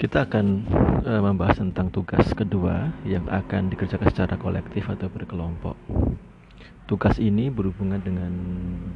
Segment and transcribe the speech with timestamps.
[0.00, 0.46] Kita akan
[1.04, 5.76] uh, membahas tentang tugas kedua yang akan dikerjakan secara kolektif atau berkelompok.
[6.88, 8.32] Tugas ini berhubungan dengan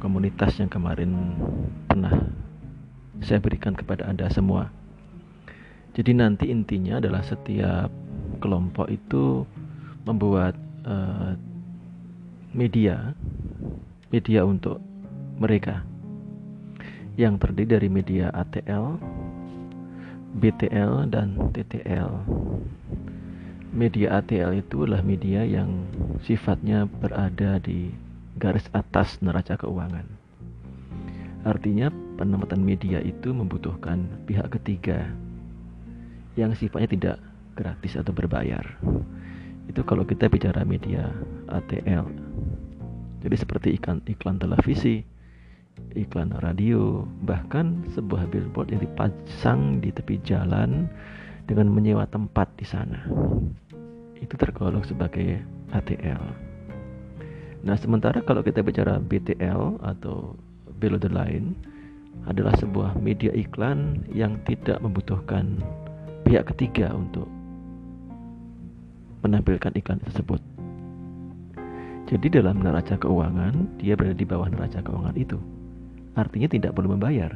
[0.01, 1.13] komunitas yang kemarin
[1.85, 2.09] pernah
[3.21, 4.73] saya berikan kepada Anda semua.
[5.93, 7.93] Jadi nanti intinya adalah setiap
[8.41, 9.45] kelompok itu
[10.09, 10.57] membuat
[10.89, 11.37] uh,
[12.49, 13.13] media
[14.09, 14.81] media untuk
[15.37, 15.85] mereka
[17.13, 18.99] yang terdiri dari media ATL,
[20.35, 22.11] BTL dan TTL.
[23.71, 25.87] Media ATL itu adalah media yang
[26.27, 27.91] sifatnya berada di
[28.35, 30.03] garis atas neraca keuangan.
[31.47, 31.87] Artinya
[32.19, 35.07] penempatan media itu membutuhkan pihak ketiga
[36.35, 37.17] yang sifatnya tidak
[37.55, 38.63] gratis atau berbayar.
[39.71, 41.15] Itu kalau kita bicara media
[41.47, 42.11] ATL.
[43.23, 45.07] Jadi seperti iklan iklan televisi,
[45.95, 50.91] iklan radio, bahkan sebuah billboard yang dipasang di tepi jalan
[51.47, 53.07] dengan menyewa tempat di sana.
[54.19, 55.39] Itu tergolong sebagai
[55.71, 56.21] ATL.
[57.65, 60.37] Nah, sementara kalau kita bicara BTL atau
[60.77, 61.57] below the line
[62.29, 65.57] adalah sebuah media iklan yang tidak membutuhkan
[66.27, 67.25] pihak ketiga untuk
[69.25, 70.41] menampilkan iklan tersebut.
[72.05, 75.41] Jadi dalam neraca keuangan, dia berada di bawah neraca keuangan itu
[76.15, 77.35] artinya tidak perlu membayar.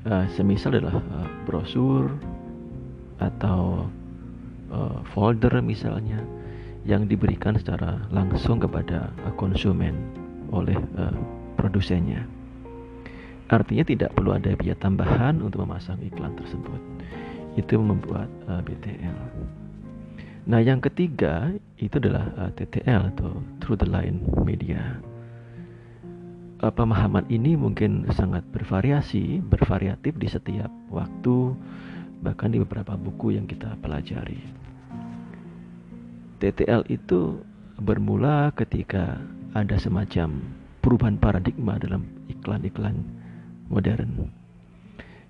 [0.00, 2.08] Uh, semisal adalah uh, brosur
[3.20, 3.86] atau
[4.72, 6.24] uh, folder misalnya
[6.88, 9.92] yang diberikan secara langsung kepada uh, konsumen
[10.50, 11.14] oleh uh,
[11.60, 12.24] produsennya.
[13.50, 16.80] Artinya tidak perlu ada biaya tambahan untuk memasang iklan tersebut.
[17.58, 19.18] Itu membuat uh, BTL.
[20.48, 24.96] Nah, yang ketiga itu adalah uh, TTL atau Through the Line Media
[26.60, 31.56] uh, pemahaman ini mungkin sangat bervariasi, bervariatif di setiap waktu,
[32.20, 34.40] bahkan di beberapa buku yang kita pelajari.
[36.40, 37.40] TTL itu
[37.80, 39.20] bermula ketika
[39.56, 40.40] ada semacam
[40.80, 42.96] perubahan paradigma dalam iklan-iklan
[43.68, 44.28] modern,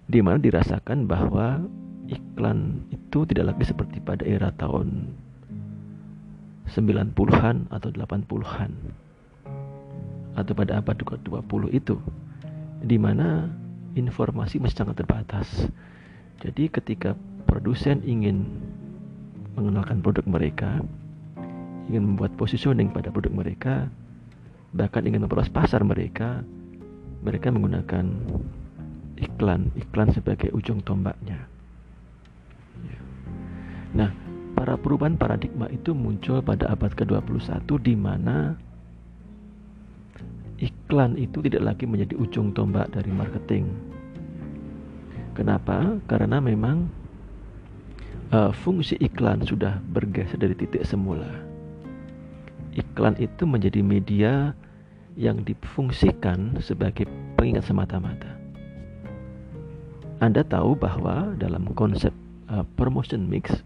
[0.07, 1.63] di mana dirasakan bahwa
[2.11, 5.15] iklan itu tidak lagi seperti pada era tahun
[6.71, 8.71] 90-an atau 80-an
[10.43, 11.97] atau pada abad ke-20 itu
[12.81, 13.49] di mana
[13.95, 15.49] informasi masih sangat terbatas.
[16.41, 17.13] Jadi ketika
[17.45, 18.49] produsen ingin
[19.59, 20.81] mengenalkan produk mereka,
[21.91, 23.91] ingin membuat positioning pada produk mereka,
[24.73, 26.41] bahkan ingin memperluas pasar mereka,
[27.21, 28.07] mereka menggunakan
[29.21, 31.45] iklan, iklan sebagai ujung tombaknya.
[32.87, 32.99] Ya.
[33.93, 34.11] Nah,
[34.57, 38.57] para perubahan paradigma itu muncul pada abad ke-21 di mana
[40.61, 43.73] iklan itu tidak lagi menjadi ujung tombak dari marketing.
[45.33, 45.97] Kenapa?
[46.05, 46.85] Karena memang
[48.29, 51.29] uh, fungsi iklan sudah bergeser dari titik semula.
[52.77, 54.53] Iklan itu menjadi media
[55.17, 58.37] yang difungsikan sebagai pengingat semata-mata.
[60.21, 62.13] Anda tahu bahwa dalam konsep
[62.53, 63.65] uh, promotion mix,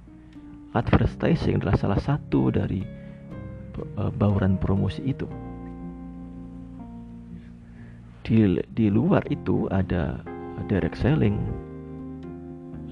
[0.78, 2.86] advertising adalah salah satu dari
[3.98, 5.26] uh, bauran promosi itu
[8.24, 10.18] di di luar itu ada
[10.66, 11.36] direct selling,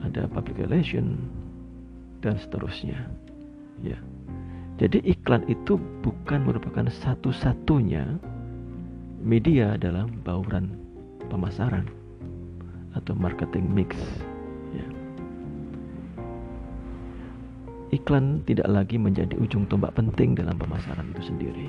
[0.04, 1.16] ada public relation
[2.20, 3.08] dan seterusnya.
[3.80, 3.96] Ya.
[4.76, 8.20] Jadi iklan itu bukan merupakan satu-satunya
[9.22, 10.74] media dalam bauran
[11.32, 11.88] pemasaran
[12.92, 13.96] atau marketing mix.
[14.76, 14.86] Ya.
[17.92, 21.68] Iklan tidak lagi menjadi ujung tombak penting dalam pemasaran itu sendiri.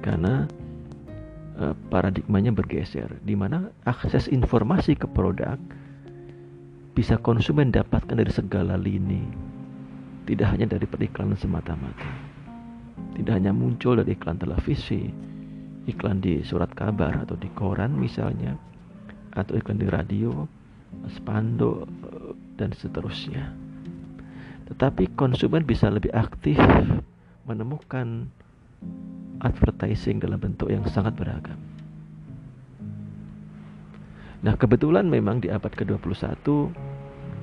[0.00, 0.46] Karena
[1.92, 5.60] paradigmanya bergeser di mana akses informasi ke produk
[6.96, 9.50] bisa konsumen dapatkan dari segala lini
[10.30, 12.06] tidak hanya dari periklanan semata-mata.
[13.18, 15.10] Tidak hanya muncul dari iklan televisi
[15.88, 18.54] iklan di surat kabar atau di koran misalnya
[19.34, 20.46] atau iklan di radio
[21.18, 23.50] spanduk eh, dan seterusnya.
[24.70, 26.58] Tetapi konsumen bisa lebih aktif
[27.48, 28.30] menemukan
[29.40, 31.56] advertising dalam bentuk yang sangat beragam.
[34.40, 36.48] Nah, kebetulan memang di abad ke-21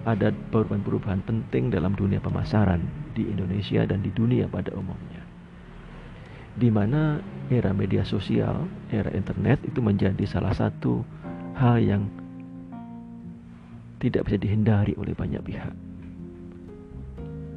[0.07, 2.81] ada perubahan-perubahan penting dalam dunia pemasaran
[3.13, 5.21] di Indonesia dan di dunia pada umumnya.
[6.57, 7.21] Di mana
[7.53, 11.05] era media sosial, era internet itu menjadi salah satu
[11.53, 12.09] hal yang
[14.01, 15.73] tidak bisa dihindari oleh banyak pihak.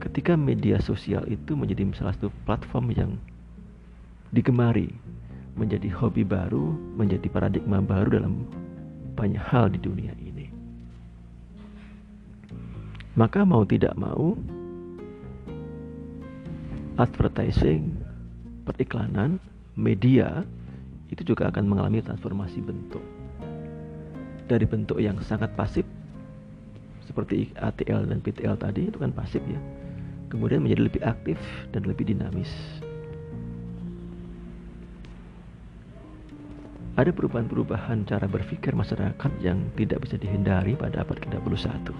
[0.05, 3.11] Ketika media sosial itu menjadi salah satu platform yang
[4.31, 4.91] digemari
[5.59, 8.47] menjadi hobi baru, menjadi paradigma baru dalam
[9.19, 10.49] banyak hal di dunia ini.
[13.19, 14.38] Maka mau tidak mau
[16.97, 17.97] advertising,
[18.65, 19.43] periklanan,
[19.75, 20.47] media
[21.11, 23.03] itu juga akan mengalami transformasi bentuk.
[24.47, 25.87] Dari bentuk yang sangat pasif
[27.06, 29.59] seperti ATL dan PTL tadi itu kan pasif ya.
[30.31, 31.38] Kemudian menjadi lebih aktif
[31.75, 32.50] dan lebih dinamis.
[37.00, 41.97] Ada perubahan-perubahan cara berpikir masyarakat yang tidak bisa dihindari pada abad ke-21.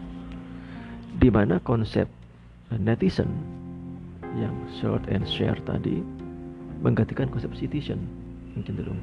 [1.17, 2.05] Di mana konsep
[2.77, 3.33] netizen
[4.37, 6.05] yang short and share tadi
[6.85, 8.05] menggantikan konsep citizen
[8.55, 9.01] yang cenderung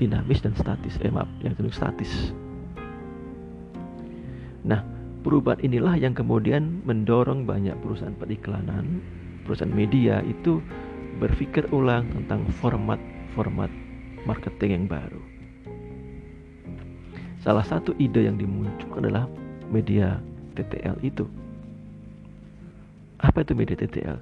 [0.00, 2.32] dinamis dan statis eh maaf yang cenderung statis
[4.64, 4.80] nah
[5.20, 9.02] perubahan inilah yang kemudian mendorong banyak perusahaan periklanan
[9.44, 10.64] perusahaan media itu
[11.20, 13.81] berpikir ulang tentang format-format
[14.28, 15.22] marketing yang baru
[17.42, 19.26] salah satu ide yang dimunculkan adalah
[19.70, 20.22] media
[20.54, 21.26] TTL itu
[23.22, 24.18] apa itu media TTL?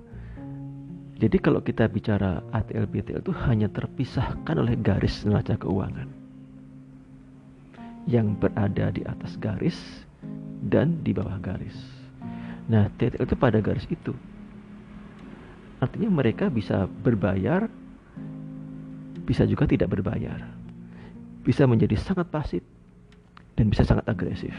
[1.20, 6.08] Jadi kalau kita bicara ATL BTL itu hanya terpisahkan oleh garis neraca keuangan
[8.08, 9.76] yang berada di atas garis
[10.64, 11.76] dan di bawah garis.
[12.69, 14.12] Nah, TTL itu pada garis itu.
[15.81, 17.69] Artinya mereka bisa berbayar,
[19.25, 20.40] bisa juga tidak berbayar.
[21.44, 22.62] Bisa menjadi sangat pasif
[23.56, 24.52] dan bisa sangat agresif.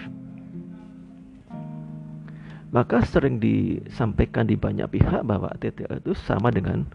[2.71, 6.87] Maka sering disampaikan di banyak pihak bahwa TTL itu sama dengan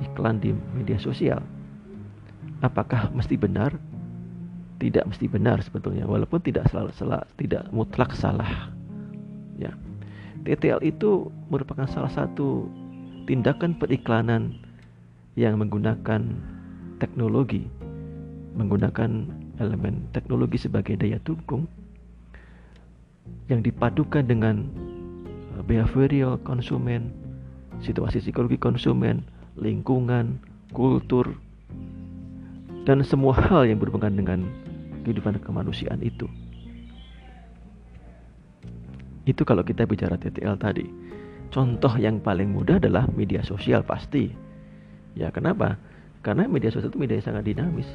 [0.00, 1.44] iklan di media sosial.
[2.64, 3.76] Apakah mesti benar?
[4.80, 8.72] Tidak mesti benar sebetulnya, walaupun tidak selalu salah, tidak mutlak salah.
[9.60, 9.76] Ya.
[10.40, 12.64] TTL itu merupakan salah satu
[13.28, 14.56] tindakan periklanan
[15.36, 16.32] yang menggunakan
[17.00, 17.64] teknologi,
[18.54, 19.26] menggunakan
[19.56, 21.64] elemen teknologi sebagai daya dukung
[23.48, 24.68] yang dipadukan dengan
[25.64, 27.10] behavioral konsumen,
[27.82, 29.24] situasi psikologi konsumen,
[29.58, 30.38] lingkungan,
[30.70, 31.36] kultur,
[32.84, 34.40] dan semua hal yang berhubungan dengan
[35.02, 36.28] kehidupan kemanusiaan itu.
[39.28, 40.86] Itu kalau kita bicara TTL tadi.
[41.50, 44.30] Contoh yang paling mudah adalah media sosial pasti.
[45.18, 45.76] Ya kenapa?
[46.20, 47.88] Karena media sosial itu media yang sangat dinamis.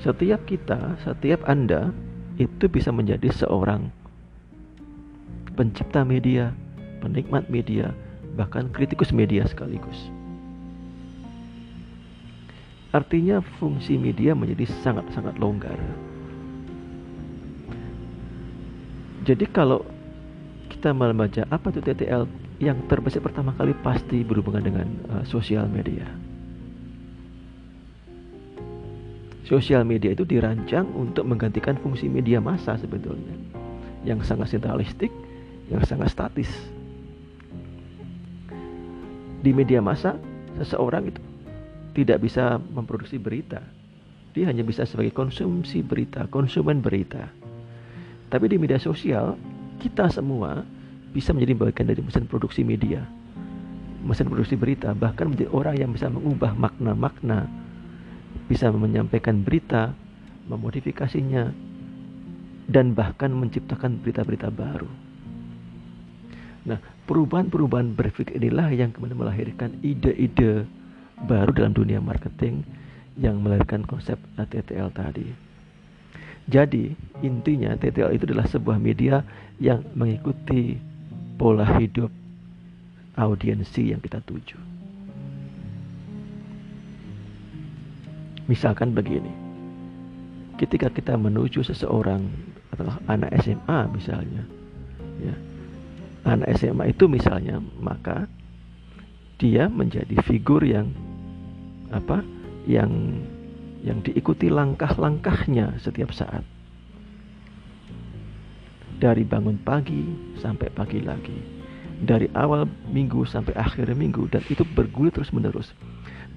[0.00, 1.92] Setiap kita, setiap Anda
[2.38, 3.90] itu bisa menjadi seorang
[5.58, 6.54] pencipta media,
[7.02, 7.90] penikmat media,
[8.38, 10.08] bahkan kritikus media sekaligus.
[12.94, 15.76] Artinya fungsi media menjadi sangat-sangat longgar.
[19.26, 19.84] Jadi kalau
[20.72, 22.24] kita membaca apa itu TTL
[22.62, 26.06] yang terbesit pertama kali pasti berhubungan dengan uh, sosial media.
[29.48, 33.32] Sosial media itu dirancang untuk menggantikan fungsi media massa sebetulnya
[34.04, 35.08] yang sangat sentralistik
[35.72, 36.52] yang sangat statis.
[39.40, 40.20] Di media massa,
[40.60, 41.20] seseorang itu
[41.96, 43.64] tidak bisa memproduksi berita.
[44.36, 47.32] Dia hanya bisa sebagai konsumsi berita, konsumen berita.
[48.28, 49.40] Tapi di media sosial,
[49.80, 50.60] kita semua
[51.16, 53.00] bisa menjadi bagian dari mesin produksi media.
[54.04, 57.48] Mesin produksi berita, bahkan menjadi orang yang bisa mengubah makna-makna,
[58.48, 59.92] bisa menyampaikan berita,
[60.48, 61.52] memodifikasinya,
[62.68, 64.88] dan bahkan menciptakan berita-berita baru.
[66.68, 70.68] Nah, perubahan-perubahan berpikir inilah yang kemudian melahirkan ide-ide
[71.24, 72.60] baru dalam dunia marketing
[73.16, 75.26] yang melahirkan konsep TTL tadi.
[76.48, 76.92] Jadi,
[77.24, 79.20] intinya TTL itu adalah sebuah media
[79.60, 80.76] yang mengikuti
[81.36, 82.08] pola hidup
[83.16, 84.77] audiensi yang kita tuju.
[88.48, 89.28] Misalkan begini,
[90.56, 92.24] ketika kita menuju seseorang
[92.72, 94.42] atau anak SMA misalnya,
[95.20, 95.36] ya,
[96.24, 98.24] anak SMA itu misalnya maka
[99.36, 100.88] dia menjadi figur yang
[101.92, 102.24] apa
[102.64, 103.20] yang
[103.84, 106.42] yang diikuti langkah-langkahnya setiap saat.
[108.98, 110.08] Dari bangun pagi
[110.40, 111.60] sampai pagi lagi.
[112.00, 115.70] Dari awal minggu sampai akhir minggu dan itu bergulir terus menerus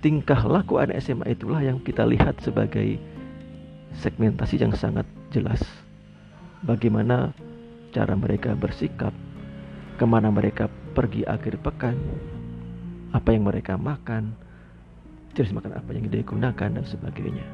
[0.02, 2.98] tingkah laku anak SMA itulah yang kita lihat sebagai
[4.02, 5.62] segmentasi yang sangat jelas
[6.66, 7.34] bagaimana
[7.94, 9.14] cara mereka bersikap
[10.02, 10.66] ke mana mereka
[10.98, 11.94] pergi akhir pekan,
[13.14, 14.34] apa yang mereka makan,
[15.38, 17.46] jenis makan apa yang digunakan dan sebagainya.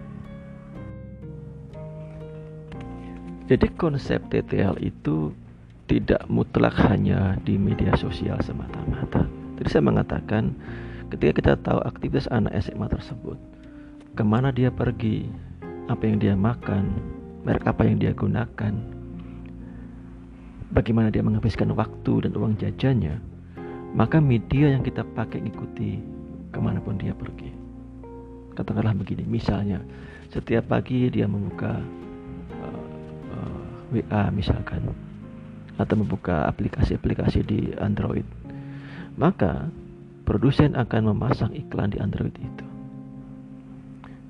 [3.47, 5.31] Jadi konsep TTL itu
[5.87, 9.23] tidak mutlak hanya di media sosial semata-mata.
[9.59, 10.51] Jadi saya mengatakan
[11.07, 13.39] ketika kita tahu aktivitas anak SMA tersebut,
[14.17, 15.27] ke mana dia pergi,
[15.87, 16.99] apa yang dia makan,
[17.47, 18.73] merek apa yang dia gunakan,
[20.75, 23.23] bagaimana dia menghabiskan waktu dan uang jajannya,
[23.95, 26.03] maka media yang kita pakai ikuti
[26.51, 27.55] ke mana pun dia pergi.
[28.57, 29.79] Katakanlah begini, misalnya
[30.33, 31.79] setiap pagi dia membuka
[32.57, 32.85] uh,
[33.31, 34.91] uh, WA misalkan,
[35.77, 38.25] atau membuka aplikasi-aplikasi di Android,
[39.15, 39.69] maka
[40.27, 42.65] produsen akan memasang iklan di Android itu.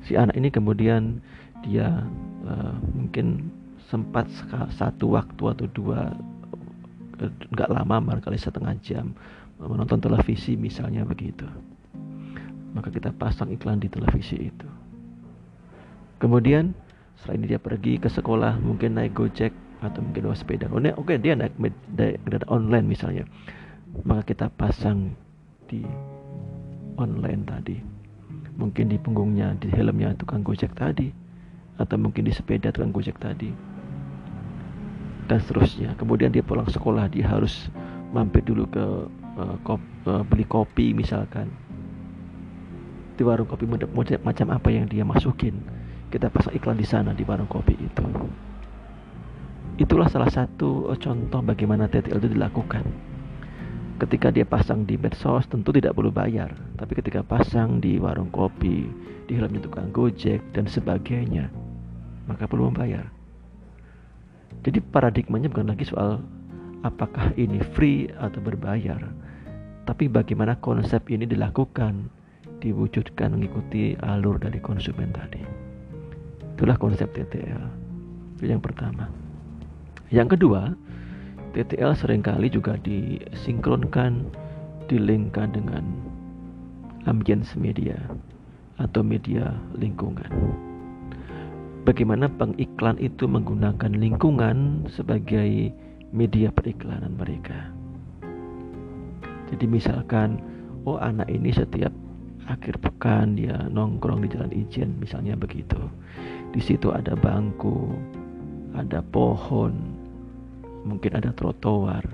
[0.05, 1.17] Si anak ini kemudian
[1.65, 2.05] dia
[2.45, 3.49] uh, mungkin
[3.89, 4.29] sempat
[4.77, 6.13] satu waktu atau dua
[7.49, 9.17] nggak lama barangkali setengah jam
[9.57, 11.49] menonton televisi misalnya begitu.
[12.77, 14.69] Maka kita pasang iklan di televisi itu.
[16.21, 16.77] Kemudian
[17.25, 19.49] selain dia pergi ke sekolah mungkin naik gojek
[19.81, 20.69] atau mungkin bawa sepeda.
[20.69, 23.25] Oh, oke okay, dia naik media online misalnya.
[24.05, 25.17] Maka kita pasang
[25.67, 25.83] di
[26.97, 27.77] online tadi.
[28.57, 31.13] Mungkin di punggungnya di helmnya tukang gojek tadi
[31.77, 33.53] atau mungkin di sepeda tukang gojek tadi.
[35.27, 35.93] Dan seterusnya.
[35.99, 37.69] Kemudian dia pulang sekolah dia harus
[38.15, 38.85] mampir dulu ke
[39.37, 41.51] uh, kop, uh, beli kopi misalkan.
[43.19, 43.67] Di warung kopi
[44.23, 45.59] macam apa yang dia masukin.
[46.07, 48.05] Kita pasang iklan di sana di warung kopi itu.
[49.77, 53.06] Itulah salah satu eh, contoh bagaimana TTL itu dilakukan
[53.97, 58.85] ketika dia pasang di medsos tentu tidak perlu bayar tapi ketika pasang di warung kopi
[59.25, 61.49] di helmnya tukang gojek dan sebagainya
[62.29, 63.09] maka perlu membayar
[64.65, 66.21] jadi paradigmanya bukan lagi soal
[66.85, 68.99] apakah ini free atau berbayar,
[69.87, 72.09] tapi bagaimana konsep ini dilakukan,
[72.61, 75.41] diwujudkan mengikuti alur dari konsumen tadi.
[76.57, 77.63] Itulah konsep TTL.
[78.37, 79.09] Itu yang pertama.
[80.09, 80.73] Yang kedua,
[81.55, 84.27] TTL sering kali juga disinkronkan,
[84.91, 85.83] dilingkan dengan
[87.07, 87.95] ambience media
[88.77, 90.29] atau media lingkungan
[91.87, 95.71] bagaimana pengiklan itu menggunakan lingkungan sebagai
[96.11, 97.71] media periklanan mereka.
[99.47, 100.43] Jadi misalkan,
[100.83, 101.95] oh anak ini setiap
[102.51, 105.79] akhir pekan dia nongkrong di jalan ijen misalnya begitu.
[106.51, 107.95] Di situ ada bangku,
[108.75, 109.95] ada pohon,
[110.87, 112.07] mungkin ada trotoar.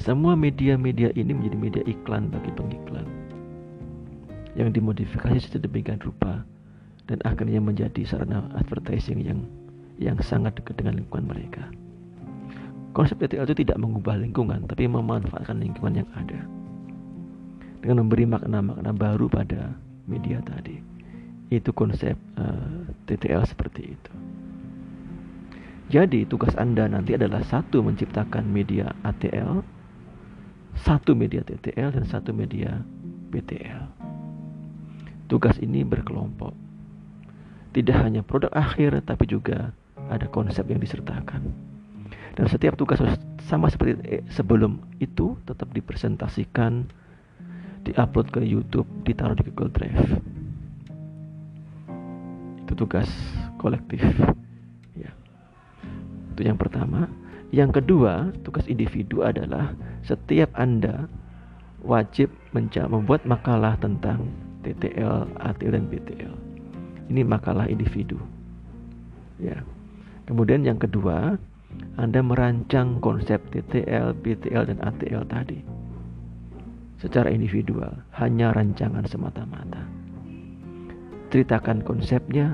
[0.00, 3.06] Semua media-media ini menjadi media iklan bagi pengiklan
[4.58, 6.42] yang dimodifikasi sedemikian rupa
[7.06, 9.40] dan akhirnya menjadi sarana advertising yang
[10.00, 11.64] yang sangat dekat dengan lingkungan mereka.
[12.90, 16.42] Konsep TTL itu tidak mengubah lingkungan, tapi memanfaatkan lingkungan yang ada
[17.80, 19.72] dengan memberi makna-makna baru pada
[20.10, 20.80] media tadi.
[21.50, 22.78] Itu konsep uh, eh,
[23.10, 24.12] TTL seperti itu.
[25.90, 29.66] Jadi tugas Anda nanti adalah satu menciptakan media ATL,
[30.78, 32.78] satu media TTL dan satu media
[33.34, 33.90] BTL.
[35.26, 36.70] Tugas ini berkelompok
[37.70, 39.70] tidak hanya produk akhir tapi juga
[40.10, 41.54] ada konsep yang disertakan.
[42.34, 42.98] Dan setiap tugas
[43.46, 46.86] sama seperti eh, sebelum itu tetap dipresentasikan,
[47.86, 50.02] diupload ke YouTube, ditaruh di Google Drive.
[52.66, 53.10] Itu tugas
[53.58, 54.02] kolektif.
[56.40, 57.04] Itu yang pertama.
[57.52, 59.76] Yang kedua, tugas individu adalah
[60.08, 61.04] setiap Anda
[61.84, 64.24] wajib membuat makalah tentang
[64.64, 66.34] TTL, ATL, dan BTL
[67.10, 68.16] ini makalah individu.
[69.42, 69.66] Ya.
[70.30, 71.34] Kemudian yang kedua,
[71.98, 75.60] Anda merancang konsep TTL, BTL dan ATL tadi
[77.02, 79.82] secara individual, hanya rancangan semata-mata.
[81.32, 82.52] Ceritakan konsepnya,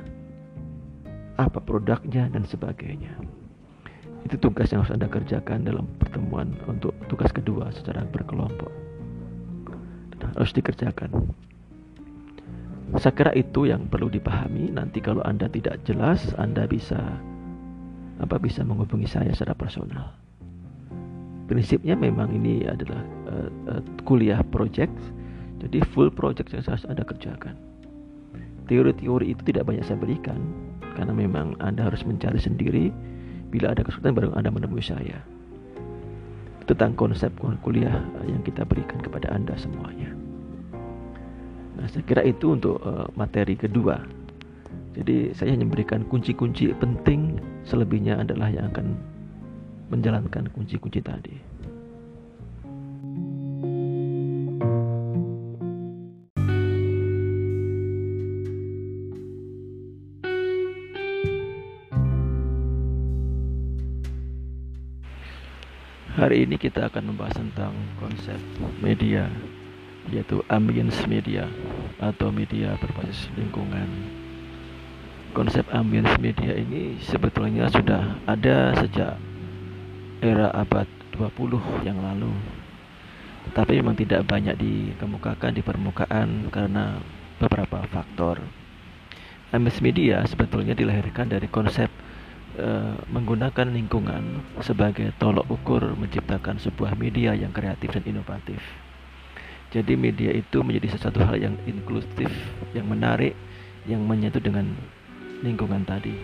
[1.34, 3.10] apa produknya dan sebagainya.
[4.26, 8.74] Itu tugas yang harus Anda kerjakan dalam pertemuan untuk tugas kedua secara berkelompok.
[10.34, 11.32] harus dikerjakan.
[12.98, 14.74] Saya kira itu yang perlu dipahami.
[14.74, 16.98] Nanti kalau Anda tidak jelas, Anda bisa
[18.18, 20.10] apa bisa menghubungi saya secara personal.
[21.46, 24.94] Prinsipnya memang ini adalah uh, uh, kuliah project,
[25.62, 27.54] jadi full project yang harus Anda kerjakan.
[28.66, 30.42] Teori-teori itu tidak banyak saya berikan
[30.98, 32.90] karena memang Anda harus mencari sendiri.
[33.50, 35.22] Bila ada kesulitan baru Anda menemui saya.
[36.66, 37.30] Tentang konsep
[37.62, 40.10] kuliah yang kita berikan kepada Anda semuanya.
[41.76, 44.02] Nah, saya kira itu untuk uh, materi kedua.
[44.96, 47.36] Jadi saya hanya memberikan kunci-kunci penting,
[47.68, 48.96] selebihnya adalah yang akan
[49.92, 51.36] menjalankan kunci-kunci tadi.
[66.16, 68.40] Hari ini kita akan membahas tentang konsep
[68.80, 69.28] media
[70.08, 71.44] yaitu ambience media
[72.00, 73.84] atau media berbasis lingkungan.
[75.36, 79.20] Konsep ambience media ini sebetulnya sudah ada sejak
[80.24, 80.88] era abad
[81.20, 82.32] 20 yang lalu.
[83.52, 86.96] Tetapi memang tidak banyak dikemukakan di permukaan karena
[87.36, 88.40] beberapa faktor.
[89.52, 91.92] MS Media sebetulnya dilahirkan dari konsep
[92.58, 98.58] uh, menggunakan lingkungan sebagai tolok ukur menciptakan sebuah media yang kreatif dan inovatif.
[99.70, 102.30] Jadi media itu menjadi sesuatu hal yang inklusif,
[102.72, 103.36] yang menarik,
[103.84, 104.72] yang menyatu dengan
[105.44, 106.16] lingkungan tadi.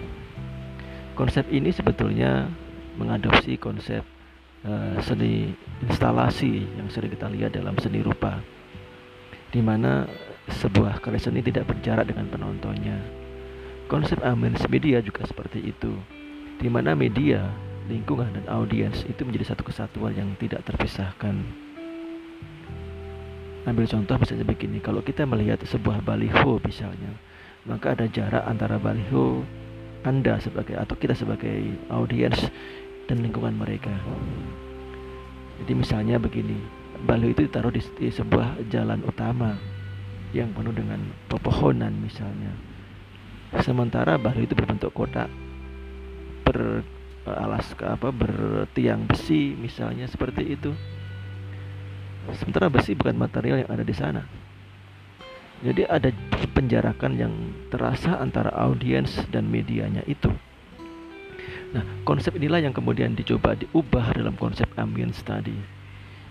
[1.12, 2.48] Konsep ini sebetulnya
[2.96, 4.00] mengadopsi konsep
[4.64, 5.52] uh, seni
[5.84, 8.40] instalasi yang sering kita lihat dalam seni rupa,
[9.52, 10.08] di mana
[10.48, 12.96] sebuah karya seni tidak berjarak dengan penontonnya.
[13.90, 15.92] Konsep Amens Media juga seperti itu,
[16.62, 17.42] di mana media,
[17.90, 21.42] lingkungan, dan audiens itu menjadi satu kesatuan yang tidak terpisahkan.
[23.66, 27.18] Ambil contoh misalnya begini, kalau kita melihat sebuah baliho misalnya,
[27.66, 29.42] maka ada jarak antara baliho
[30.06, 32.46] Anda sebagai atau kita sebagai audiens
[33.10, 33.90] dan lingkungan mereka.
[35.62, 36.58] Jadi misalnya begini,
[37.02, 39.58] baliho itu ditaruh di, di sebuah jalan utama
[40.30, 42.54] yang penuh dengan pepohonan misalnya.
[43.62, 45.41] Sementara baliho itu berbentuk kotak
[46.42, 46.82] ber
[47.22, 50.74] alas apa bertiang besi misalnya seperti itu.
[52.38, 54.22] Sementara besi bukan material yang ada di sana.
[55.62, 56.10] Jadi ada
[56.58, 57.34] penjarakan yang
[57.70, 60.30] terasa antara audiens dan medianya itu.
[61.72, 65.54] Nah, konsep inilah yang kemudian dicoba diubah dalam konsep ambience tadi.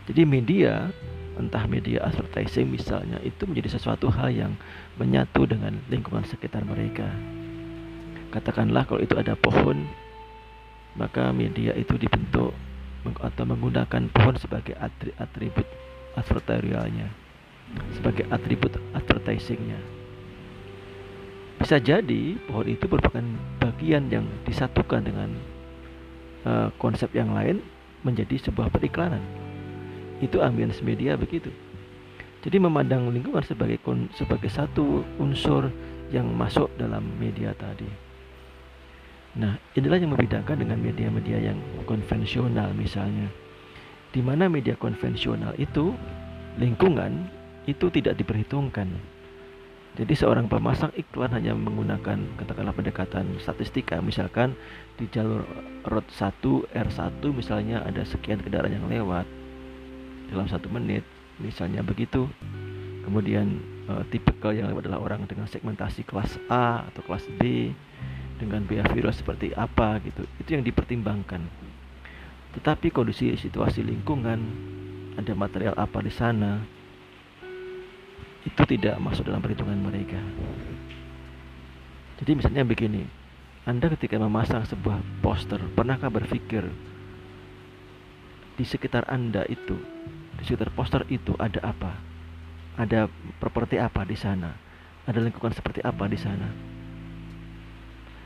[0.06, 0.92] Jadi media,
[1.40, 4.54] entah media advertising misalnya, itu menjadi sesuatu hal yang
[5.00, 7.08] menyatu dengan lingkungan sekitar mereka.
[8.32, 9.86] Katakanlah kalau itu ada pohon,
[10.96, 12.56] maka media itu dibentuk
[13.20, 14.78] atau menggunakan pohon sebagai
[15.20, 15.68] atribut
[16.16, 17.32] advertorialnya
[17.96, 19.80] sebagai atribut advertisingnya.
[21.62, 23.26] Bisa jadi pohon itu merupakan
[23.62, 25.30] bagian yang disatukan dengan
[26.44, 27.62] uh, konsep yang lain
[28.02, 29.22] menjadi sebuah periklanan.
[30.20, 31.54] Itu ambience media begitu.
[32.42, 33.78] Jadi memandang lingkungan sebagai
[34.18, 35.70] sebagai satu unsur
[36.10, 38.11] yang masuk dalam media tadi.
[39.32, 43.32] Nah, inilah yang membedakan dengan media-media yang konvensional misalnya.
[44.12, 45.96] Di mana media konvensional itu
[46.60, 47.32] lingkungan
[47.64, 48.92] itu tidak diperhitungkan.
[49.92, 54.56] Jadi seorang pemasang iklan hanya menggunakan katakanlah pendekatan statistika misalkan
[54.96, 55.44] di jalur
[55.84, 59.28] road 1 R1 misalnya ada sekian kendaraan yang lewat
[60.32, 61.04] dalam satu menit
[61.44, 62.24] misalnya begitu
[63.04, 63.60] kemudian
[63.92, 67.76] uh, tipikal yang lewat adalah orang dengan segmentasi kelas A atau kelas B
[68.42, 71.46] dengan behavioral seperti apa gitu itu yang dipertimbangkan
[72.58, 74.40] tetapi kondisi situasi lingkungan
[75.16, 76.82] ada material apa di sana
[78.42, 80.18] itu tidak masuk dalam perhitungan mereka.
[82.22, 83.06] Jadi misalnya begini,
[83.66, 86.66] Anda ketika memasang sebuah poster, pernahkah berpikir
[88.58, 89.78] di sekitar Anda itu,
[90.38, 91.98] di sekitar poster itu ada apa?
[92.78, 94.54] Ada properti apa di sana?
[95.06, 96.50] Ada lingkungan seperti apa di sana?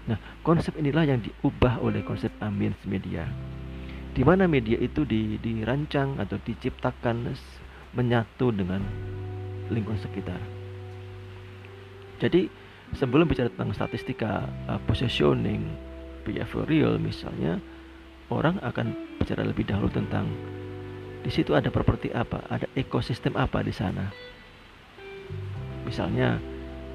[0.05, 3.25] Nah, konsep inilah yang diubah oleh konsep ambience media.
[4.15, 7.35] Di mana media itu dirancang atau diciptakan
[7.97, 8.85] menyatu dengan
[9.67, 10.39] lingkungan sekitar.
[12.21, 12.47] Jadi
[12.95, 15.67] sebelum bicara tentang statistika uh, positioning
[16.23, 17.59] behavioral misalnya,
[18.29, 20.29] orang akan bicara lebih dahulu tentang
[21.25, 24.13] di situ ada properti apa, ada ekosistem apa di sana.
[25.83, 26.37] Misalnya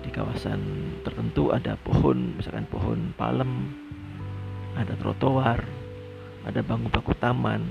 [0.01, 0.61] di kawasan
[1.05, 3.73] tertentu ada pohon, misalkan pohon palem,
[4.77, 5.61] ada trotoar,
[6.45, 7.63] ada bangku-bangku taman.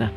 [0.00, 0.10] Nah,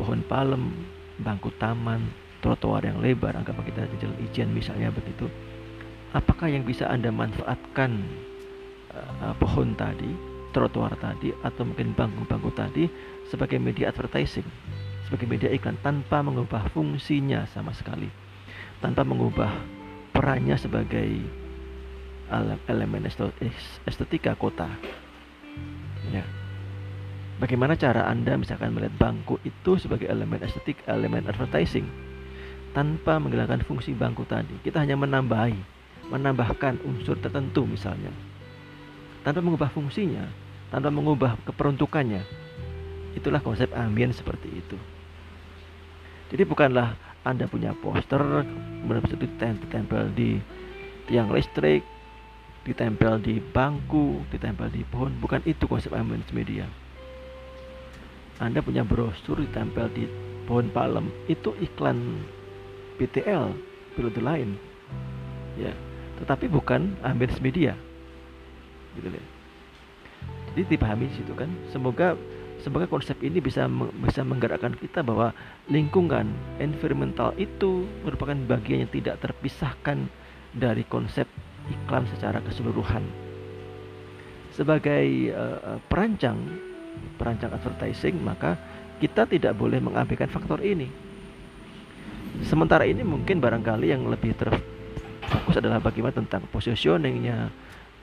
[0.00, 0.72] pohon palem,
[1.20, 2.08] bangku taman,
[2.40, 5.28] trotoar yang lebar, anggap kita jalan ijen misalnya begitu.
[6.16, 8.00] Apakah yang bisa Anda manfaatkan
[8.96, 10.08] uh, pohon tadi,
[10.56, 12.88] trotoar tadi, atau mungkin bangku-bangku tadi
[13.28, 14.46] sebagai media advertising,
[15.06, 18.10] sebagai media iklan tanpa mengubah fungsinya sama sekali,
[18.82, 19.54] tanpa mengubah
[20.10, 21.22] perannya sebagai
[22.66, 23.06] elemen
[23.86, 24.66] estetika kota.
[26.10, 26.26] Ya.
[27.36, 31.86] Bagaimana cara Anda misalkan melihat bangku itu sebagai elemen estetik, elemen advertising
[32.72, 34.56] tanpa menghilangkan fungsi bangku tadi.
[34.64, 35.56] Kita hanya menambahi,
[36.10, 38.10] menambahkan unsur tertentu misalnya.
[39.20, 40.24] Tanpa mengubah fungsinya,
[40.72, 42.24] tanpa mengubah keperuntukannya.
[43.16, 44.76] Itulah konsep ambien seperti itu.
[46.32, 50.38] Jadi bukanlah Anda punya poster, kemudian itu ditempel di
[51.06, 51.82] tiang listrik,
[52.66, 55.14] ditempel di bangku, ditempel di pohon.
[55.22, 56.66] Bukan itu konsep ambience media.
[58.42, 60.04] Anda punya brosur ditempel di
[60.46, 62.22] pohon palem itu iklan
[62.96, 63.52] BTL
[63.96, 64.50] periode lain
[65.56, 65.72] ya
[66.22, 67.74] tetapi bukan ambience media
[68.96, 69.24] gitu ya
[70.56, 71.52] Jadi dipahami situ kan.
[71.68, 72.16] Semoga
[72.60, 73.68] semoga konsep ini bisa
[74.00, 75.32] bisa menggerakkan kita bahwa
[75.68, 80.08] lingkungan environmental itu merupakan bagian yang tidak terpisahkan
[80.56, 81.28] dari konsep
[81.68, 83.04] iklan secara keseluruhan.
[84.56, 86.38] Sebagai uh, perancang
[87.20, 88.56] perancang advertising, maka
[88.96, 90.88] kita tidak boleh mengabaikan faktor ini.
[92.44, 97.48] Sementara ini mungkin barangkali yang lebih terfokus adalah bagaimana tentang positioningnya,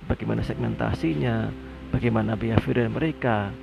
[0.06, 1.50] bagaimana segmentasinya,
[1.94, 3.54] bagaimana behavior mereka,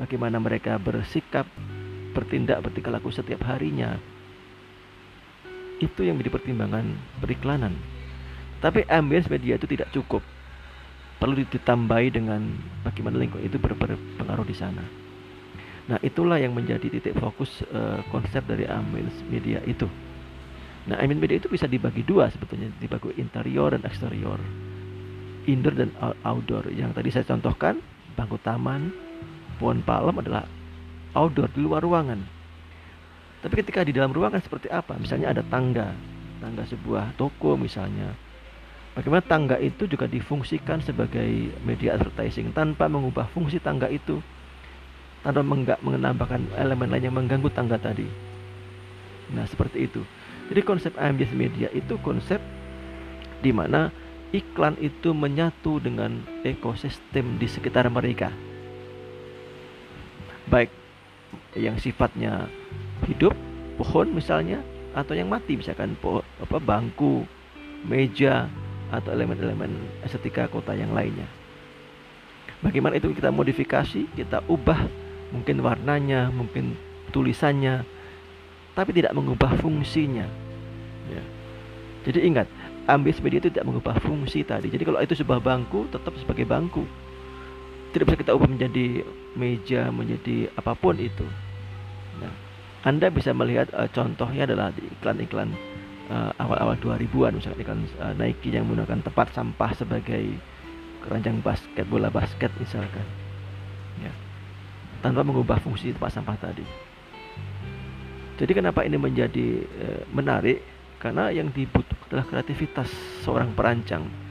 [0.00, 1.44] bagaimana mereka bersikap,
[2.16, 3.96] bertindak, bertingkah laku setiap harinya.
[5.76, 7.76] Itu yang menjadi pertimbangan periklanan.
[8.64, 10.24] Tapi ambience media itu tidak cukup.
[11.16, 12.40] Perlu ditambahi dengan
[12.84, 14.84] bagaimana lingkungan itu berpengaruh di sana.
[15.86, 19.86] Nah, itulah yang menjadi titik fokus uh, konsep dari ambience media itu.
[20.88, 24.40] Nah, ambience media itu bisa dibagi dua sebetulnya, dibagi interior dan eksterior
[25.46, 25.90] indoor dan
[26.26, 26.68] outdoor.
[26.74, 27.78] Yang tadi saya contohkan,
[28.18, 28.90] bangku taman,
[29.56, 30.44] pohon palem adalah
[31.16, 32.20] outdoor di luar ruangan.
[33.40, 34.96] Tapi ketika di dalam ruangan seperti apa?
[34.96, 35.92] Misalnya ada tangga,
[36.40, 38.12] tangga sebuah toko misalnya.
[38.96, 44.24] Bagaimana tangga itu juga difungsikan sebagai media advertising tanpa mengubah fungsi tangga itu,
[45.20, 45.44] tanpa
[45.84, 48.08] menambahkan elemen lain yang mengganggu tangga tadi.
[49.36, 50.00] Nah, seperti itu.
[50.48, 52.38] Jadi konsep ambience media itu konsep
[53.44, 53.92] di mana
[54.32, 58.30] iklan itu menyatu dengan ekosistem di sekitar mereka.
[60.46, 60.70] Baik
[61.58, 62.46] yang sifatnya
[63.06, 63.34] hidup,
[63.80, 64.62] pohon misalnya,
[64.96, 67.26] atau yang mati misalkan pohon, apa bangku,
[67.84, 68.48] meja
[68.90, 69.70] atau elemen-elemen
[70.06, 71.26] estetika kota yang lainnya.
[72.62, 74.86] Bagaimana itu kita modifikasi, kita ubah
[75.34, 76.78] mungkin warnanya, mungkin
[77.10, 77.84] tulisannya,
[78.72, 80.26] tapi tidak mengubah fungsinya.
[81.10, 81.22] Ya.
[82.06, 82.46] Jadi ingat,
[82.86, 84.70] ambil media itu tidak mengubah fungsi tadi.
[84.70, 86.86] Jadi kalau itu sebuah bangku tetap sebagai bangku.
[87.94, 89.04] Tidak bisa kita ubah menjadi
[89.36, 91.24] meja, menjadi apa pun itu.
[92.20, 92.32] Nah,
[92.84, 95.52] Anda bisa melihat uh, contohnya adalah di iklan-iklan
[96.08, 100.24] uh, awal-awal 2000-an misalkan iklan uh, Nike yang menggunakan tempat sampah sebagai
[101.04, 103.04] keranjang basket, bola basket misalkan.
[104.02, 104.12] Ya.
[105.00, 106.64] Tanpa mengubah fungsi tempat sampah tadi.
[108.36, 110.60] Jadi kenapa ini menjadi uh, menarik?
[110.96, 112.88] Karena yang dibutuhkan adalah kreativitas
[113.20, 114.25] seorang perancang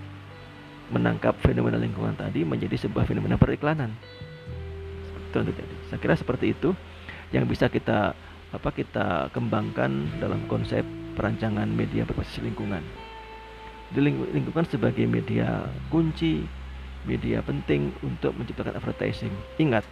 [0.91, 3.93] menangkap fenomena lingkungan tadi menjadi sebuah fenomena periklanan.
[5.31, 5.75] Itu yang.
[5.89, 6.71] Saya kira seperti itu
[7.33, 8.13] yang bisa kita
[8.53, 10.85] apa kita kembangkan dalam konsep
[11.17, 12.83] perancangan media berbasis lingkungan.
[13.91, 16.45] Di lingkungan sebagai media kunci,
[17.05, 19.31] media penting untuk menciptakan advertising.
[19.61, 19.85] Ingat,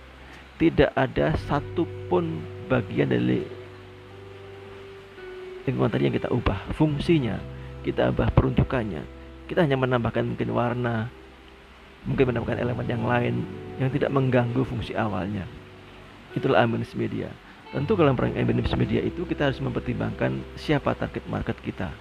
[0.58, 3.43] tidak ada satupun bagian dari
[5.63, 7.39] lingkungan tadi yang kita ubah fungsinya
[7.88, 9.22] kita ubah peruntukannya
[9.53, 11.13] kita hanya menambahkan mungkin warna
[12.09, 13.35] mungkin menambahkan elemen yang lain
[13.77, 15.45] yang tidak mengganggu fungsi awalnya.
[16.33, 17.29] Itulah ambience media.
[17.69, 21.93] Tentu dalam perang ambience media itu kita harus mempertimbangkan siapa target market kita.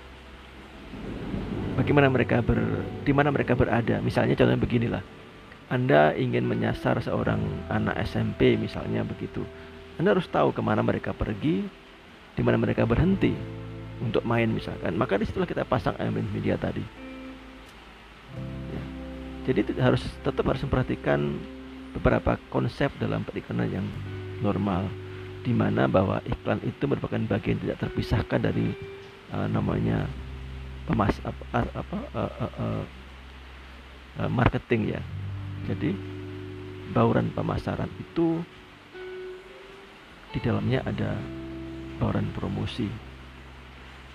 [1.77, 4.01] Bagaimana mereka ber di mana mereka berada.
[4.01, 5.05] Misalnya contohnya beginilah.
[5.69, 9.45] Anda ingin menyasar seorang anak SMP misalnya begitu.
[10.01, 11.69] Anda harus tahu ke mana mereka pergi
[12.33, 13.37] di mana mereka berhenti
[14.01, 14.97] untuk main misalkan.
[14.97, 17.12] Maka di situlah kita pasang elemen media tadi.
[19.43, 21.19] Jadi harus tetap harus memperhatikan
[21.99, 23.87] beberapa konsep dalam periklanan yang
[24.39, 24.87] normal
[25.43, 28.71] di mana bahwa iklan itu merupakan bagian tidak terpisahkan dari
[29.35, 30.07] uh, namanya
[30.87, 31.69] pemas apa, uh,
[32.15, 32.85] uh, uh,
[34.23, 35.03] uh, marketing ya.
[35.67, 35.95] Jadi
[36.95, 38.43] bauran pemasaran itu
[40.33, 41.19] di dalamnya ada
[41.99, 42.87] bauran promosi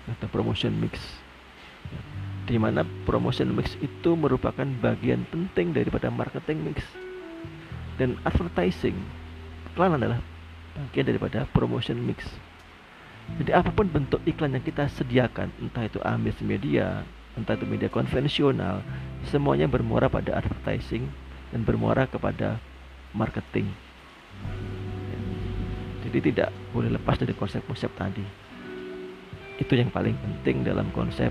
[0.08, 1.17] atau promotion mix
[2.48, 6.80] di mana promotion mix itu merupakan bagian penting daripada marketing mix.
[8.00, 8.96] Dan advertising
[9.68, 10.24] iklan adalah
[10.72, 12.24] bagian daripada promotion mix.
[13.36, 17.04] Jadi apa pun bentuk iklan yang kita sediakan entah itu ambis media
[17.36, 18.82] entah itu media konvensional
[19.28, 21.06] semuanya bermuara pada advertising
[21.52, 22.56] dan bermuara kepada
[23.12, 23.68] marketing.
[26.08, 28.24] Jadi tidak boleh lepas dari konsep-konsep tadi.
[29.60, 31.30] Itu yang paling penting dalam konsep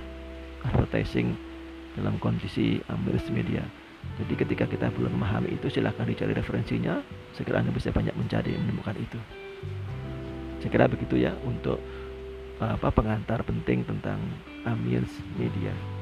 [0.67, 1.33] advertising
[1.97, 3.65] dalam kondisi ambil media
[4.15, 7.03] jadi ketika kita belum memahami itu silahkan dicari referensinya.
[7.35, 9.19] Segera anda bisa banyak mencari menemukan itu.
[10.63, 11.77] Saya kira begitu ya untuk
[12.57, 14.17] apa pengantar penting tentang
[14.65, 15.96] ambience media.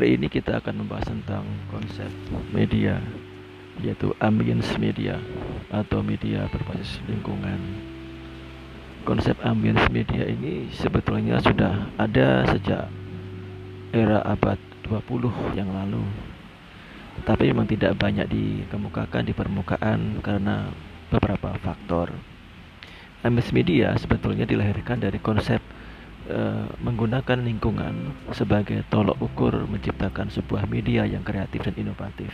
[0.00, 2.08] Hari ini kita akan membahas tentang konsep
[2.56, 3.04] media.
[3.84, 5.20] yaitu ambience media
[5.68, 7.60] atau media berbasis lingkungan.
[9.04, 12.88] Konsep ambience media ini sebetulnya sudah ada sejak
[13.92, 14.56] era abad
[14.88, 16.00] 20 yang lalu.
[17.20, 20.72] Tetapi memang tidak banyak dikemukakan di permukaan karena
[21.12, 22.16] beberapa faktor.
[23.20, 25.60] Ambience media sebetulnya dilahirkan dari konsep
[26.30, 32.30] uh, menggunakan lingkungan sebagai tolok ukur menciptakan sebuah media yang kreatif dan inovatif.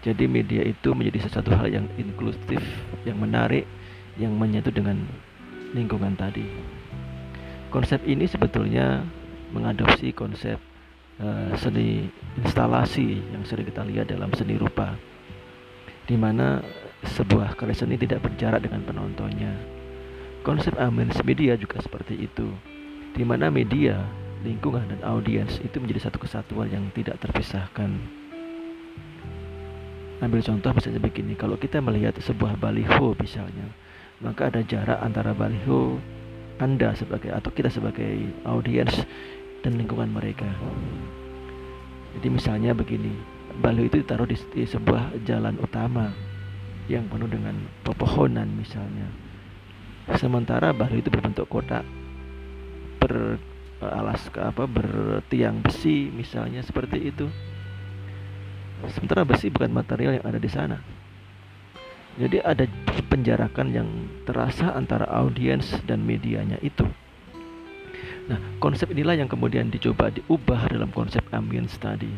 [0.00, 2.60] Jadi media itu menjadi sesuatu hal yang inklusif,
[3.04, 3.68] yang menarik,
[4.16, 5.04] yang menyatu dengan
[5.76, 6.48] lingkungan tadi.
[7.70, 9.06] Konsep ini sebetulnya
[9.54, 10.58] mengadopsi konsep
[11.22, 14.96] uh, seni instalasi yang sering kita lihat dalam seni rupa,
[16.08, 16.64] di mana
[17.06, 19.52] sebuah karya seni tidak berjarak dengan penontonnya.
[20.40, 22.48] Konsep amens media juga seperti itu,
[23.14, 24.00] di mana media,
[24.46, 28.20] lingkungan, dan audiens itu menjadi satu kesatuan yang tidak terpisahkan.
[30.20, 33.72] Ambil contoh misalnya begini kalau kita melihat sebuah baliho misalnya
[34.20, 35.96] maka ada jarak antara baliho
[36.60, 38.92] anda sebagai atau kita sebagai audiens
[39.64, 40.44] dan lingkungan mereka.
[42.20, 43.16] Jadi misalnya begini
[43.64, 46.12] baliho itu ditaruh di, di sebuah jalan utama
[46.84, 49.08] yang penuh dengan pepohonan misalnya.
[50.20, 51.80] Sementara baliho itu berbentuk kotak
[53.00, 53.40] ber
[53.80, 57.26] alas apa bertiang besi misalnya seperti itu
[58.88, 60.80] Sementara besi bukan material yang ada di sana.
[62.16, 62.64] Jadi ada
[63.12, 63.88] penjarakan yang
[64.24, 66.88] terasa antara audiens dan medianya itu.
[68.26, 72.10] Nah, konsep inilah yang kemudian dicoba diubah dalam konsep ambience tadi.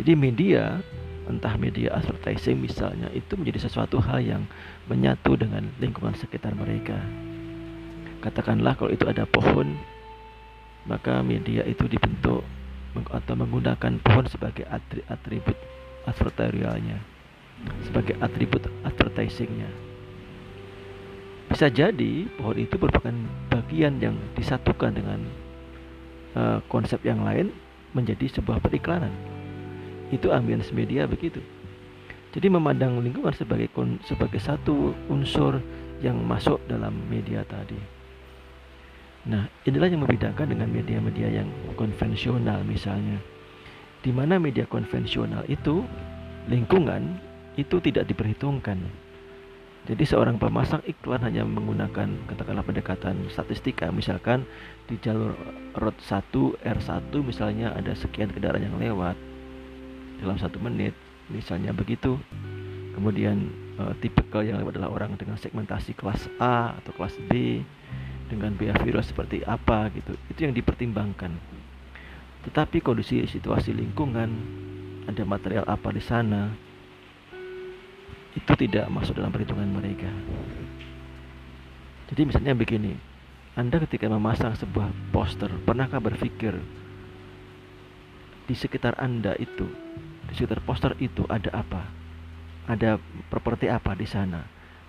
[0.00, 0.80] Jadi media,
[1.28, 4.42] entah media advertising misalnya, itu menjadi sesuatu hal yang
[4.88, 6.98] menyatu dengan lingkungan sekitar mereka.
[8.24, 9.78] Katakanlah kalau itu ada pohon,
[10.84, 12.44] maka media itu dibentuk
[12.94, 14.68] atau menggunakan pohon sebagai
[15.10, 15.58] atribut
[16.06, 17.14] advertorialnya
[17.86, 19.70] sebagai atribut advertisingnya.
[21.48, 23.14] Bisa jadi pohon itu merupakan
[23.52, 25.20] bagian yang disatukan dengan
[26.34, 27.54] uh, konsep yang lain
[27.94, 29.12] menjadi sebuah periklanan.
[30.10, 31.38] Itu ambience media begitu.
[32.34, 33.70] Jadi memandang lingkungan sebagai
[34.02, 35.62] sebagai satu unsur
[36.02, 37.93] yang masuk dalam media tadi
[39.24, 41.48] Nah, inilah yang membedakan dengan media-media yang
[41.80, 43.16] konvensional misalnya.
[44.04, 45.80] Di mana media konvensional itu
[46.44, 47.16] lingkungan
[47.56, 48.76] itu tidak diperhitungkan.
[49.84, 54.48] Jadi seorang pemasang iklan hanya menggunakan katakanlah pendekatan statistika misalkan
[54.88, 55.36] di jalur
[55.76, 56.32] road 1
[56.64, 59.12] R1 misalnya ada sekian kendaraan yang lewat
[60.24, 60.96] dalam satu menit
[61.28, 62.16] misalnya begitu.
[62.96, 67.60] Kemudian uh, tipikal yang lewat adalah orang dengan segmentasi kelas A atau kelas B
[68.28, 70.16] dengan behavior seperti apa gitu.
[70.32, 71.32] Itu yang dipertimbangkan.
[72.48, 74.30] Tetapi kondisi situasi lingkungan
[75.08, 76.52] ada material apa di sana
[78.34, 80.10] itu tidak masuk dalam perhitungan mereka.
[82.12, 82.92] Jadi misalnya begini
[83.54, 86.58] anda ketika memasang sebuah poster pernahkah berpikir
[88.44, 89.64] di sekitar anda itu
[90.28, 91.86] di sekitar poster itu ada apa?
[92.64, 92.96] Ada
[93.28, 94.40] properti apa di sana?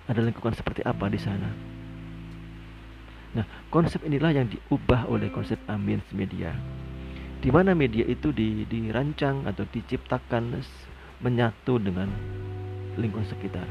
[0.08, 1.75] Ada lingkungan seperti apa di sana
[3.36, 6.56] Nah, konsep inilah yang diubah oleh konsep ambience media.
[7.44, 10.64] Di mana media itu di, dirancang atau diciptakan
[11.20, 12.08] menyatu dengan
[12.96, 13.68] lingkungan sekitar.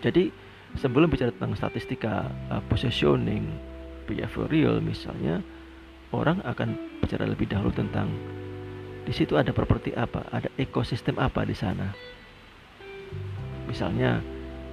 [0.00, 0.30] Jadi,
[0.78, 3.50] sebelum bicara tentang statistika uh, positioning,
[4.06, 5.42] behavioral misalnya,
[6.14, 8.08] orang akan bicara lebih dahulu tentang
[9.04, 11.90] di situ ada properti apa, ada ekosistem apa di sana.
[13.66, 14.22] Misalnya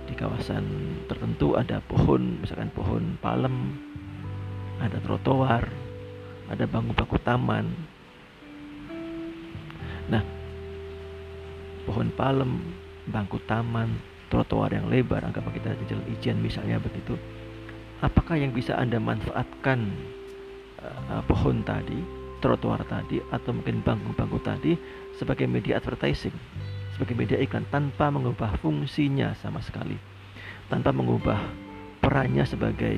[0.08, 0.63] di kawasan
[1.12, 3.76] tertentu ada pohon misalkan pohon palem
[4.80, 5.67] ada trotoar
[6.48, 7.67] ada bangku-bangku taman.
[10.08, 10.24] Nah
[11.84, 12.52] pohon palem
[13.12, 14.00] bangku taman
[14.32, 17.20] trotoar yang lebar anggap kita jalan ijen misalnya begitu.
[18.00, 19.91] Apakah yang bisa anda manfaatkan
[20.80, 22.00] uh, pohon tadi
[22.39, 24.78] trotoar tadi atau mungkin bangku-bangku tadi
[25.17, 26.36] sebagai media advertising
[26.97, 29.93] sebagai media iklan tanpa mengubah fungsinya sama sekali.
[30.65, 31.38] Tanpa mengubah
[32.01, 32.97] perannya sebagai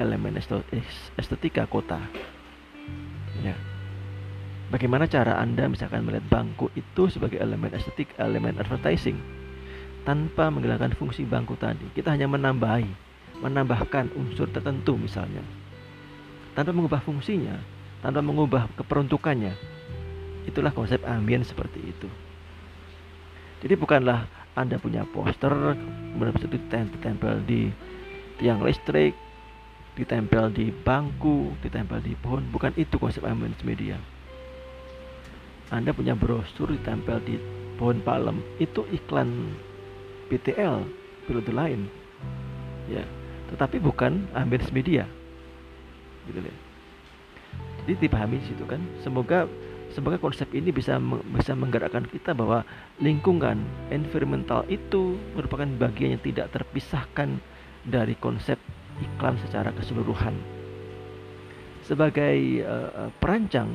[0.00, 0.40] elemen
[1.20, 2.00] estetika kota.
[3.44, 3.52] Ya.
[4.72, 9.20] Bagaimana cara anda misalkan melihat bangku itu sebagai elemen estetik elemen advertising?
[10.08, 11.92] Tanpa menghilangkan fungsi bangku tadi.
[11.92, 12.88] Kita hanya menambahi
[13.44, 15.44] menambahkan unsur tertentu misalnya.
[16.56, 17.60] Tanpa mengubah fungsinya
[18.00, 19.52] tanpa mengubah keperuntukannya.
[20.48, 22.08] Itulah konsep ambien seperti itu
[23.60, 25.52] jadi bukanlah Anda punya poster
[26.12, 27.70] kemudian itu ditempel di
[28.40, 29.14] tiang listrik,
[29.94, 32.48] ditempel di bangku, ditempel di pohon.
[32.50, 34.00] Bukan itu konsep ambience media.
[35.70, 37.38] Anda punya brosur ditempel di
[37.78, 38.42] pohon palem.
[38.58, 39.54] Itu iklan
[40.32, 40.82] PTL
[41.28, 41.80] periode lain.
[42.90, 43.04] Ya
[43.54, 45.06] tetapi bukan ambience media.
[46.26, 46.56] Gitu ya
[47.84, 48.80] jadi dipahami situ kan.
[49.00, 49.48] Semoga
[49.90, 50.96] semoga konsep ini bisa
[51.34, 52.62] bisa menggerakkan kita bahwa
[53.02, 57.38] lingkungan environmental itu merupakan bagian yang tidak terpisahkan
[57.82, 58.56] dari konsep
[59.00, 60.34] iklan secara keseluruhan.
[61.84, 63.68] Sebagai uh, perancang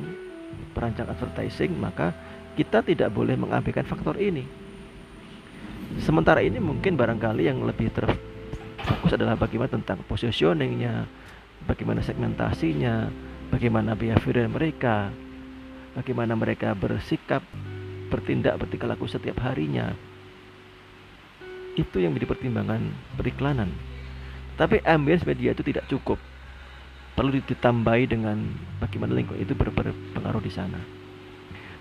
[0.72, 2.16] perancang advertising maka
[2.56, 4.48] kita tidak boleh mengabaikan faktor ini.
[6.00, 11.06] Sementara ini mungkin barangkali yang lebih terfokus adalah bagaimana tentang positioningnya
[11.66, 13.10] bagaimana segmentasinya
[13.50, 15.10] bagaimana behavior mereka
[15.96, 17.42] bagaimana mereka bersikap
[18.12, 19.96] bertindak bertingkah laku setiap harinya
[21.76, 23.72] itu yang menjadi pertimbangan periklanan
[24.56, 26.20] tapi ambience media itu tidak cukup
[27.16, 28.38] perlu ditambahi dengan
[28.84, 30.80] bagaimana lingkungan itu berpengaruh di sana.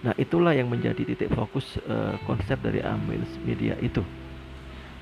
[0.06, 4.00] Nah, itulah yang menjadi titik fokus uh, konsep dari ambience media itu.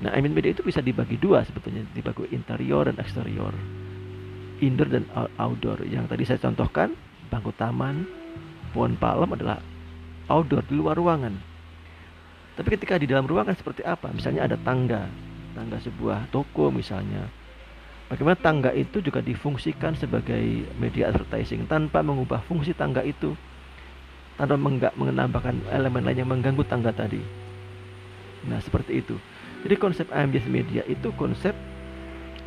[0.01, 3.53] Nah, ambience media itu bisa dibagi dua sebetulnya, dibagi interior dan eksterior.
[4.63, 5.05] Indoor dan
[5.37, 5.85] outdoor.
[5.85, 6.97] Yang tadi saya contohkan,
[7.29, 8.07] bangku taman,
[8.73, 9.61] pohon palem adalah
[10.27, 11.37] outdoor di luar ruangan.
[12.57, 14.09] Tapi ketika di dalam ruangan seperti apa?
[14.09, 15.05] Misalnya ada tangga,
[15.53, 17.29] tangga sebuah toko misalnya,
[18.13, 23.33] Bagaimana tangga itu juga difungsikan sebagai media advertising tanpa mengubah fungsi tangga itu,
[24.37, 24.53] tanpa
[24.93, 27.17] menambahkan elemen lain yang mengganggu tangga tadi.
[28.45, 29.17] Nah, seperti itu.
[29.65, 31.57] Jadi konsep ambience media itu konsep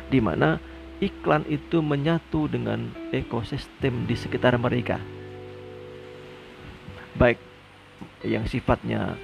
[0.07, 0.61] di mana
[1.03, 5.03] iklan itu menyatu dengan ekosistem di sekitar mereka.
[7.17, 7.41] Baik
[8.21, 9.17] yang sifatnya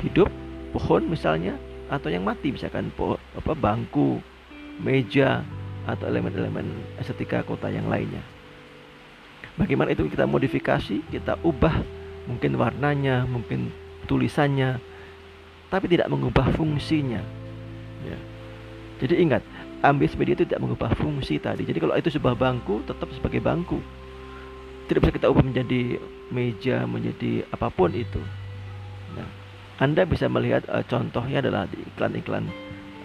[0.00, 0.32] hidup,
[0.72, 1.60] pohon misalnya,
[1.92, 4.18] atau yang mati misalkan po, apa bangku,
[4.80, 5.44] meja,
[5.84, 6.64] atau elemen-elemen
[6.96, 8.24] estetika kota yang lainnya.
[9.54, 11.84] Bagaimana itu kita modifikasi, kita ubah
[12.26, 13.70] mungkin warnanya, mungkin
[14.08, 14.80] tulisannya,
[15.68, 17.22] tapi tidak mengubah fungsinya.
[18.02, 18.18] Ya.
[19.04, 19.42] Jadi ingat,
[19.84, 21.68] ambis media itu tidak mengubah fungsi tadi.
[21.68, 23.78] Jadi kalau itu sebuah bangku, tetap sebagai bangku.
[24.84, 25.96] Tidak bisa kita ubah menjadi
[26.28, 28.20] meja, menjadi apa pun itu.
[29.16, 29.28] Nah,
[29.80, 32.44] Anda bisa melihat uh, contohnya adalah di iklan-iklan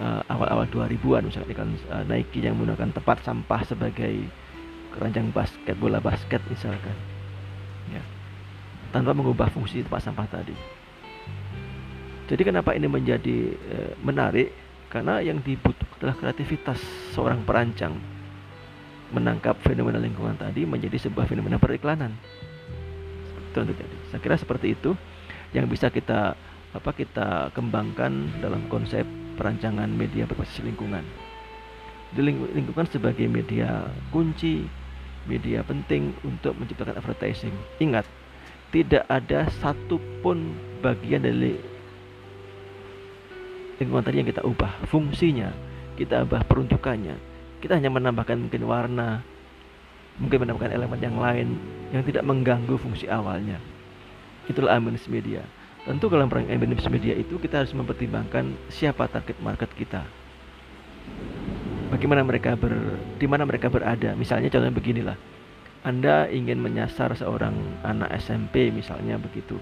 [0.03, 4.27] uh, awal-awal 2000-an misalnya kan uh, Nike yang menggunakan tempat sampah sebagai
[4.91, 6.97] keranjang basket bola basket misalkan.
[7.89, 8.03] Ya
[8.89, 10.55] tanpa mengubah fungsi tempat sampah tadi.
[12.29, 14.53] Jadi kenapa ini menjadi uh, menarik?
[14.89, 16.81] Karena yang dibutuhkan adalah kreativitas
[17.13, 17.93] seorang perancang
[19.09, 22.13] menangkap fenomena lingkungan tadi menjadi sebuah fenomena periklanan
[23.49, 24.93] itu terjadi saya kira seperti itu
[25.53, 26.37] yang bisa kita
[26.69, 29.01] apa kita kembangkan dalam konsep
[29.39, 31.01] perancangan media berbasis lingkungan.
[32.11, 34.67] Di lingkungan sebagai media kunci,
[35.25, 37.53] media penting untuk menciptakan advertising.
[37.79, 38.05] Ingat,
[38.69, 41.57] tidak ada satupun bagian dari
[43.79, 45.49] lingkungan tadi yang kita ubah fungsinya,
[45.95, 47.28] kita ubah peruntukannya.
[47.59, 49.19] Kita hanya menambahkan mungkin warna,
[50.19, 51.47] mungkin menambahkan elemen yang lain
[51.91, 53.59] yang tidak mengganggu fungsi awalnya.
[54.47, 55.43] Itulah ambience media.
[55.83, 60.03] Tentu dalam perang Indonesia media itu kita harus mempertimbangkan siapa target market kita.
[61.89, 64.13] Bagaimana mereka ber di mana mereka berada.
[64.13, 65.17] Misalnya contohnya beginilah.
[65.79, 67.55] Anda ingin menyasar seorang
[67.87, 69.55] anak SMP misalnya begitu.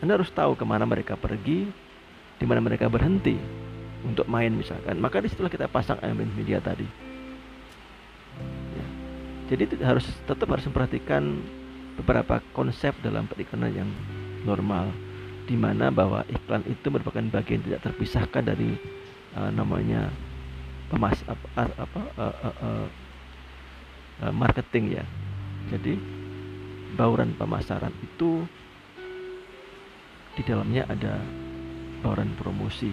[0.00, 1.68] Anda harus tahu ke mana mereka pergi,
[2.40, 3.36] di mana mereka berhenti
[4.02, 4.96] untuk main misalkan.
[4.96, 7.07] Maka di situlah kita pasang elemen media tadi.
[9.48, 9.56] Ya.
[9.56, 11.24] Jadi harus tetap harus memperhatikan
[11.96, 13.90] beberapa konsep dalam periklanan yang
[14.44, 14.92] normal
[15.48, 18.76] di mana bahwa iklan itu merupakan bagian tidak terpisahkan dari
[19.32, 20.12] uh, namanya
[20.92, 22.86] pemas apa, apa uh, uh,
[24.28, 25.04] uh, marketing ya.
[25.72, 25.96] Jadi
[26.96, 28.44] bauran pemasaran itu
[30.36, 31.18] di dalamnya ada
[32.04, 32.92] bauran promosi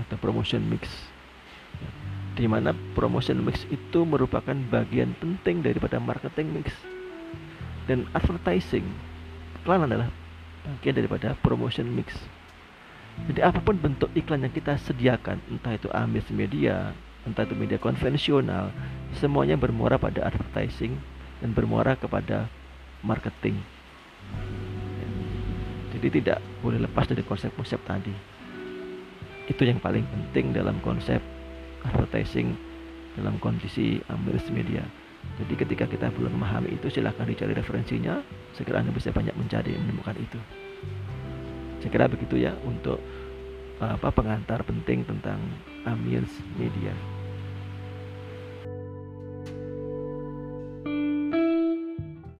[0.00, 0.88] atau promotion mix.
[2.40, 6.72] Di mana promotion mix itu merupakan bagian penting daripada marketing mix.
[7.84, 8.88] Dan advertising
[9.60, 10.08] iklan adalah
[10.64, 12.16] bagian daripada promotion mix.
[13.28, 16.96] Jadi apa pun bentuk iklan yang kita sediakan, entah itu amis media,
[17.28, 18.72] entah itu media konvensional,
[19.20, 20.96] semuanya bermuara pada advertising
[21.44, 22.48] dan bermuara kepada
[23.04, 23.60] marketing.
[25.92, 28.14] Jadi tidak boleh lepas dari konsep-konsep tadi.
[29.44, 31.20] Itu yang paling penting dalam konsep
[31.86, 32.56] advertising
[33.16, 34.84] dalam kondisi ambil media.
[35.36, 38.24] Jadi ketika kita belum memahami itu silahkan dicari referensinya.
[38.56, 40.40] Segera Anda bisa banyak mencari menemukan itu.
[41.90, 43.02] Kira begitu ya untuk
[43.82, 45.42] apa pengantar penting tentang
[45.82, 46.94] ambience media.